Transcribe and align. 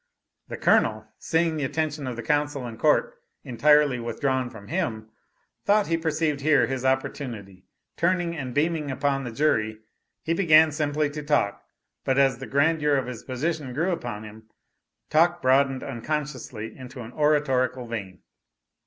The 0.47 0.57
Colonel 0.57 1.05
seeing 1.19 1.57
the 1.57 1.63
attention 1.63 2.07
of 2.07 2.15
the 2.15 2.23
counsel 2.23 2.65
and 2.65 2.79
Court 2.79 3.13
entirely 3.43 3.99
withdrawn 3.99 4.49
from 4.49 4.67
him, 4.67 5.11
thought 5.63 5.85
he 5.85 5.95
perceived 5.95 6.41
here 6.41 6.65
his 6.65 6.83
opportunity, 6.83 7.65
turning 7.97 8.35
and 8.35 8.51
beaming 8.51 8.89
upon 8.89 9.25
the 9.25 9.31
jury, 9.31 9.77
he 10.23 10.33
began 10.33 10.71
simply 10.71 11.07
to 11.11 11.21
talk, 11.21 11.63
but 12.03 12.17
as 12.17 12.39
the 12.39 12.47
grandeur 12.47 12.95
of 12.95 13.05
his 13.05 13.21
position 13.21 13.75
grew 13.75 13.91
upon 13.91 14.23
him 14.23 14.41
his 14.49 15.09
talk 15.11 15.39
broadened 15.39 15.83
unconsciously 15.83 16.75
into 16.75 17.01
an 17.01 17.13
oratorical 17.13 17.85
vein. 17.85 18.23